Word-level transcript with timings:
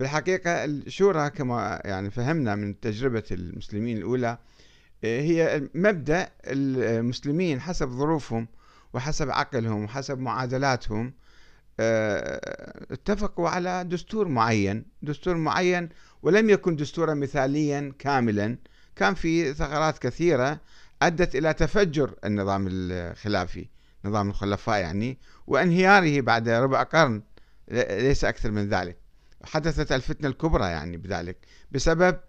في 0.00 0.06
الحقيقة 0.06 0.64
الشورى 0.64 1.30
كما 1.30 1.82
يعني 1.84 2.10
فهمنا 2.10 2.54
من 2.54 2.80
تجربة 2.80 3.22
المسلمين 3.30 3.96
الأولى 3.96 4.38
آه، 5.04 5.20
هي 5.20 5.68
مبدأ 5.74 6.28
المسلمين 6.44 7.60
حسب 7.60 7.88
ظروفهم 7.88 8.48
وحسب 8.92 9.30
عقلهم 9.30 9.84
وحسب 9.84 10.18
معادلاتهم 10.18 11.14
آه، 11.80 12.86
اتفقوا 12.90 13.48
على 13.48 13.84
دستور 13.84 14.28
معين 14.28 14.84
دستور 15.02 15.36
معين 15.36 15.88
ولم 16.22 16.50
يكن 16.50 16.76
دستورا 16.76 17.14
مثاليا 17.14 17.92
كاملا 17.98 18.58
كان 18.96 19.14
في 19.14 19.54
ثغرات 19.54 19.98
كثيرة 19.98 20.60
أدت 21.02 21.36
إلى 21.36 21.54
تفجر 21.54 22.14
النظام 22.24 22.68
الخلافي 22.70 23.68
نظام 24.04 24.30
الخلفاء 24.30 24.80
يعني 24.80 25.18
وانهياره 25.46 26.20
بعد 26.20 26.48
ربع 26.48 26.82
قرن 26.82 27.22
ليس 27.90 28.24
أكثر 28.24 28.50
من 28.50 28.68
ذلك. 28.68 28.99
حدثت 29.44 29.92
الفتنة 29.92 30.28
الكبرى 30.28 30.64
يعني 30.64 30.96
بذلك 30.96 31.36
بسبب 31.72 32.20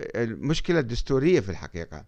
المشكلة 0.00 0.78
الدستورية 0.78 1.40
في 1.40 1.48
الحقيقة. 1.48 2.04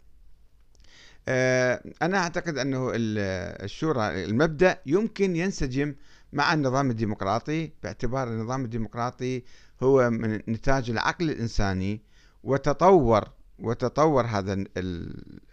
آه، 1.29 1.83
أنا 2.03 2.19
أعتقد 2.19 2.59
أنه 2.59 2.91
الشورى 2.95 4.25
المبدأ 4.25 4.81
يمكن 4.87 5.37
ينسجم 5.37 5.95
مع 6.33 6.55
النظام 6.55 6.91
الديمقراطي 6.91 7.73
باعتبار 7.83 8.29
النظام 8.29 8.65
الديمقراطي 8.65 9.43
هو 9.83 10.11
من 10.11 10.35
نتاج 10.49 10.91
العقل 10.91 11.31
الإنساني 11.31 12.03
وتطور 12.43 13.31
وتطور 13.59 14.27
هذا 14.27 14.65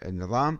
النظام 0.04 0.58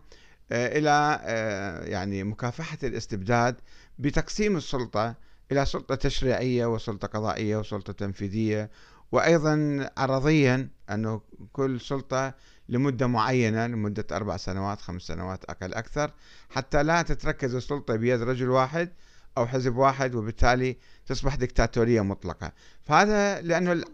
آه، 0.53 0.79
إلى 0.79 1.21
آه، 1.23 1.85
يعني 1.85 2.25
مكافحة 2.25 2.79
الاستبداد 2.83 3.57
بتقسيم 3.99 4.57
السلطة 4.57 5.15
إلى 5.53 5.67
سلطة 5.67 5.95
تشريعية 5.95 6.67
وسلطة 6.67 7.09
قضائية 7.09 7.57
وسلطة 7.57 7.93
تنفيذية 7.93 8.71
وأيضا 9.13 9.87
عرضيا 9.97 10.69
أنه 10.91 11.21
كل 11.53 11.81
سلطة 11.81 12.35
لمدة 12.69 13.07
معينة 13.07 13.67
لمدة 13.67 14.07
أربع 14.13 14.37
سنوات 14.37 14.81
خمس 14.81 15.03
سنوات 15.03 15.45
أقل 15.45 15.75
أكثر 15.75 16.11
حتى 16.51 16.83
لا 16.83 17.03
تتركز 17.03 17.55
السلطة 17.55 17.97
بيد 17.97 18.23
رجل 18.23 18.51
واحد 18.51 18.93
أو 19.39 19.47
حزب 19.47 19.77
واحد 19.77 20.15
وبالتالي 20.15 20.77
تصبح 21.07 21.35
دكتاتورية 21.35 22.01
مطلقة. 22.01 22.53
فهذا 22.83 23.41
لأنه 23.41 23.85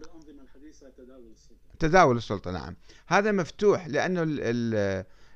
تداول 1.79 2.17
السلطة 2.17 2.51
نعم. 2.51 2.75
هذا 3.07 3.31
مفتوح 3.31 3.87
لأنه 3.87 4.23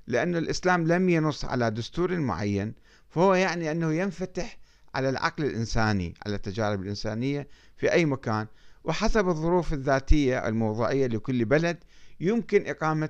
لأنه 0.07 0.37
الإسلام 0.37 0.87
لم 0.87 1.09
ينص 1.09 1.45
على 1.45 1.71
دستور 1.71 2.19
معين 2.19 2.73
فهو 3.09 3.33
يعني 3.33 3.71
أنه 3.71 3.93
ينفتح 3.93 4.57
على 4.95 5.09
العقل 5.09 5.45
الإنساني 5.45 6.13
على 6.25 6.35
التجارب 6.35 6.81
الإنسانية 6.81 7.47
في 7.77 7.91
أي 7.91 8.05
مكان. 8.05 8.47
وحسب 8.83 9.27
الظروف 9.29 9.73
الذاتية 9.73 10.47
الموضوعية 10.47 11.07
لكل 11.07 11.45
بلد 11.45 11.83
يمكن 12.19 12.67
إقامة 12.67 13.09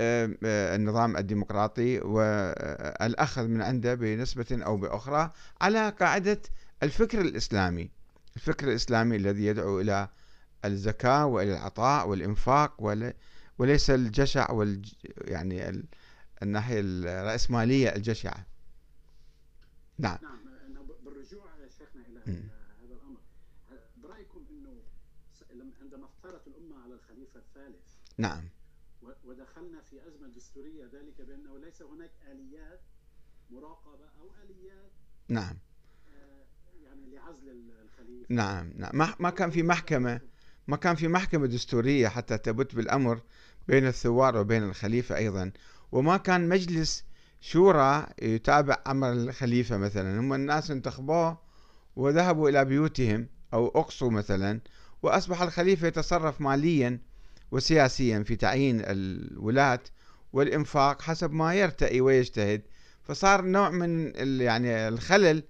آه، 0.00 0.30
النظام 0.76 1.16
الديمقراطي 1.16 1.98
والأخذ 2.00 3.46
من 3.46 3.62
عنده 3.62 3.94
بنسبة 3.94 4.46
أو 4.52 4.76
بأخرى 4.76 5.32
على 5.60 5.88
قاعدة 5.88 6.40
الفكر 6.82 7.20
الإسلامي. 7.20 7.90
الفكر 8.36 8.68
الإسلامي 8.68 9.16
الذي 9.16 9.46
يدعو 9.46 9.80
إلى 9.80 10.08
الزكاة 10.64 11.26
وإلى 11.26 11.52
العطاء 11.52 12.08
والإنفاق 12.08 12.82
وليس 13.58 13.90
الجشع 13.90 14.50
وال 14.50 14.82
يعني 15.20 15.84
الناحية 16.42 16.80
الرأسمالية 16.80 17.88
الجشعة. 17.88 18.46
نعم 19.98 20.18
نعم 20.22 20.86
بالرجوع 21.04 21.44
شيخنا 21.78 22.02
إلى 22.08 22.13
هذا 22.32 22.94
الأمر. 22.94 23.20
برأيكم 23.96 24.46
أنه 24.50 24.82
عندما 25.84 26.06
افترت 26.06 26.46
الأمة 26.46 26.82
على 26.82 26.94
الخليفة 26.94 27.40
الثالث 27.40 27.86
نعم. 28.18 28.48
ودخلنا 29.24 29.80
في 29.82 30.06
أزمة 30.08 30.28
دستورية 30.28 30.84
ذلك 30.84 31.20
بأنه 31.20 31.58
ليس 31.58 31.82
هناك 31.82 32.10
آليات 32.30 32.80
مراقبة 33.50 34.04
أو 34.20 34.30
آليات 34.44 34.92
نعم. 35.28 35.58
آه، 36.08 36.44
يعني 36.84 37.14
لعزل 37.14 37.70
الخليفة. 37.82 38.26
نعم 38.28 38.72
نعم. 38.76 39.14
ما 39.20 39.30
كان 39.30 39.50
في 39.50 39.62
محكمة 39.62 40.20
ما 40.68 40.76
كان 40.76 40.94
في 40.94 41.08
محكمة 41.08 41.46
دستورية 41.46 42.08
حتى 42.08 42.38
تبت 42.38 42.74
بالأمر 42.74 43.22
بين 43.68 43.86
الثوار 43.86 44.36
وبين 44.36 44.62
الخليفة 44.62 45.16
أيضا. 45.16 45.52
وما 45.92 46.16
كان 46.16 46.48
مجلس 46.48 47.04
شورى 47.40 48.06
يتابع 48.22 48.82
أمر 48.86 49.12
الخليفة 49.12 49.76
مثلا. 49.76 50.20
هم 50.20 50.32
الناس 50.32 50.70
انتخبوه 50.70 51.38
وذهبوا 51.96 52.48
إلى 52.48 52.64
بيوتهم 52.64 53.28
أو 53.54 53.68
أقصوا 53.68 54.10
مثلا 54.10 54.60
وأصبح 55.02 55.42
الخليفة 55.42 55.86
يتصرف 55.86 56.40
ماليا 56.40 57.00
وسياسيا 57.50 58.22
في 58.22 58.36
تعيين 58.36 58.80
الولاة 58.84 59.80
والإنفاق 60.32 61.02
حسب 61.02 61.32
ما 61.32 61.54
يرتئي 61.54 62.00
ويجتهد. 62.00 62.62
فصار 63.02 63.42
نوع 63.42 63.70
من 63.70 64.12
يعني 64.40 64.88
الخلل 64.88 65.42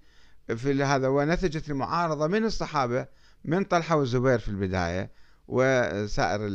في 0.55 0.83
هذا 0.83 1.07
ونتجت 1.07 1.69
المعارضة 1.69 2.27
من 2.27 2.45
الصحابة 2.45 3.07
من 3.45 3.63
طلحة 3.63 3.95
والزبير 3.95 4.39
في 4.39 4.49
البداية 4.49 5.11
وسائر 5.47 6.49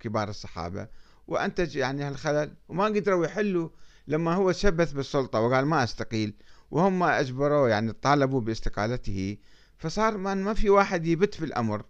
كبار 0.00 0.28
الصحابة. 0.28 0.88
وأنتج 1.28 1.76
يعني 1.76 2.02
هالخلل 2.02 2.54
وما 2.68 2.84
قدروا 2.84 3.26
يحلوا 3.26 3.68
لما 4.08 4.34
هو 4.34 4.52
تشبث 4.52 4.92
بالسلطة 4.92 5.40
وقال 5.40 5.66
ما 5.66 5.84
أستقيل. 5.84 6.34
وهم 6.70 7.02
أجبروه 7.02 7.68
يعني 7.68 7.92
طالبوا 7.92 8.40
باستقالته. 8.40 9.36
فصار 9.78 10.16
ما 10.16 10.54
في 10.54 10.70
واحد 10.70 11.06
يبت 11.06 11.34
في 11.34 11.44
الأمر. 11.44 11.84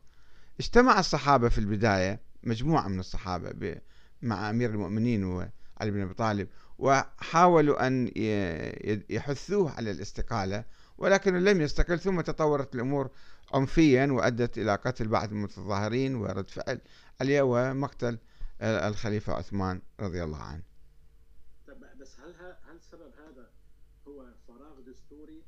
اجتمع 0.61 0.99
الصحابة 0.99 1.49
في 1.49 1.59
البداية 1.59 2.21
مجموعة 2.43 2.89
من 2.89 3.01
الصحابة 3.01 3.77
مع 4.23 4.51
أمير 4.51 4.71
المؤمنين 4.71 5.25
وعلي 5.25 5.51
بن 5.91 6.01
أبي 6.01 6.15
طالب 6.15 6.49
وحاولوا 6.79 7.87
أن 7.87 8.11
يحثوه 9.11 9.71
على 9.71 9.91
الاستقالة 9.91 10.65
ولكنه 10.99 11.39
لم 11.39 11.61
يستقل 11.61 11.99
ثم 11.99 12.21
تطورت 12.21 12.75
الأمور 12.75 13.11
عنفيا 13.55 14.07
وأدت 14.07 14.59
إلى 14.59 14.75
قتل 14.75 15.09
بعض 15.09 15.31
المتظاهرين 15.31 16.15
ورد 16.15 16.51
فعل 16.51 16.81
عليه 17.21 17.43
ومقتل 17.43 18.19
الخليفة 18.62 19.33
عثمان 19.33 19.83
رضي 20.01 20.25
الله 20.25 20.43
عنه. 20.43 20.62
بس 22.01 22.21
هل 22.21 22.35
هل 22.41 22.81
سبب 22.91 23.12
هذا 23.19 23.49
هو 24.09 24.25
فراغ 24.49 24.81
دستوري 24.87 25.43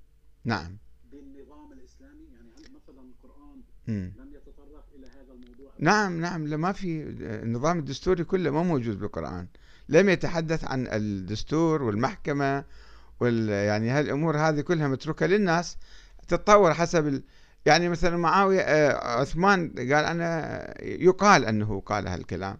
نعم. 0.44 0.78
بالنظام 1.12 1.72
الإسلامي؟ 1.72 2.24
يعني 2.34 2.48
هل 2.56 2.62
مثلا 2.74 3.00
القرآن 3.00 3.60
م. 3.88 3.92
لم 3.92 4.34
يتطرق 4.34 4.84
إلى 4.94 5.06
هذا 5.06 5.32
الموضوع؟ 5.32 5.72
نعم 5.78 6.20
نعم 6.20 6.40
ما 6.40 6.72
في 6.72 7.02
النظام 7.42 7.78
الدستوري 7.78 8.24
كله 8.24 8.50
ما 8.50 8.62
موجود 8.62 8.98
بالقرآن. 8.98 9.46
لم 9.88 10.08
يتحدث 10.08 10.64
عن 10.64 10.86
الدستور 10.86 11.82
والمحكمة 11.82 12.64
وال 13.20 13.48
يعني 13.48 13.90
هالأمور 13.90 14.38
هذه 14.38 14.60
كلها 14.60 14.88
متروكة 14.88 15.26
للناس 15.26 15.76
تتطور 16.28 16.74
حسب 16.74 17.06
ال... 17.06 17.22
يعني 17.66 17.88
مثلا 17.88 18.16
معاوية 18.16 18.60
آه، 18.60 19.20
عثمان 19.20 19.74
قال 19.76 20.04
أنا 20.04 20.84
يقال 20.84 21.44
أنه 21.44 21.80
قال 21.80 22.08
هالكلام 22.08 22.58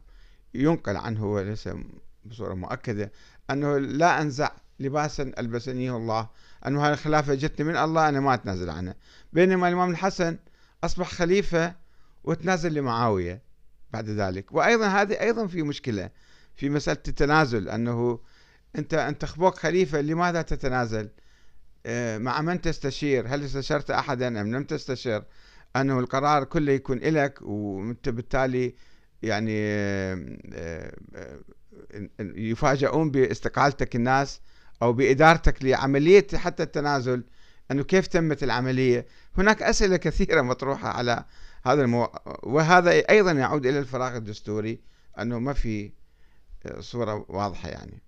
ينقل 0.54 0.96
عنه 0.96 1.26
وليس 1.26 1.68
بصورة 2.24 2.54
مؤكدة 2.54 3.12
أنه 3.50 3.78
لا 3.78 4.22
أنزع 4.22 4.50
لباسا 4.80 5.32
ألبسنيه 5.38 5.96
الله. 5.96 6.28
أنه 6.66 6.86
هذه 6.86 6.92
الخلافة 6.92 7.34
جتني 7.34 7.66
من 7.66 7.76
الله 7.76 8.08
أنا 8.08 8.20
ما 8.20 8.34
أتنازل 8.34 8.70
عنها. 8.70 8.94
بينما 9.32 9.68
الإمام 9.68 9.90
الحسن 9.90 10.38
أصبح 10.84 11.10
خليفة 11.10 11.74
وتنازل 12.24 12.74
لمعاوية 12.74 13.42
بعد 13.92 14.08
ذلك. 14.08 14.52
وأيضا 14.52 14.86
هذه 14.86 15.20
أيضا 15.20 15.46
في 15.46 15.62
مشكلة 15.62 16.10
في 16.56 16.68
مسألة 16.68 17.02
التنازل 17.08 17.68
أنه 17.68 18.18
أنت 18.78 18.94
أنت 18.94 19.24
خبوك 19.24 19.54
خليفة 19.54 20.00
لماذا 20.00 20.42
تتنازل؟ 20.42 21.08
آه، 21.86 22.18
مع 22.18 22.40
من 22.40 22.60
تستشير؟ 22.60 23.26
هل 23.28 23.44
استشرت 23.44 23.90
أحدا 23.90 24.40
أم 24.40 24.54
لم 24.56 24.64
تستشر؟ 24.64 25.24
أنه 25.76 25.98
القرار 25.98 26.44
كله 26.44 26.72
يكون 26.72 26.98
لك 26.98 27.42
وأنت 27.42 28.08
بالتالي 28.08 28.74
يعني 29.22 29.58
آه، 29.62 30.36
آه، 30.54 31.40
يفاجئون 32.20 33.10
بإستقالتك 33.10 33.96
الناس. 33.96 34.40
أو 34.82 34.92
بإدارتك 34.92 35.64
لعملية 35.64 36.26
حتى 36.34 36.62
التنازل 36.62 37.24
أنه 37.70 37.82
كيف 37.82 38.06
تمت 38.06 38.42
العملية؟ 38.42 39.06
هناك 39.38 39.62
أسئلة 39.62 39.96
كثيرة 39.96 40.42
مطروحة 40.42 40.88
على 40.88 41.24
هذا 41.64 41.82
المو... 41.82 42.08
وهذا 42.42 42.90
أيضا 42.90 43.32
يعود 43.32 43.66
إلى 43.66 43.78
الفراغ 43.78 44.16
الدستوري 44.16 44.80
أنه 45.18 45.38
ما 45.38 45.52
في 45.52 45.92
صورة 46.80 47.26
واضحة 47.28 47.68
يعني. 47.68 48.02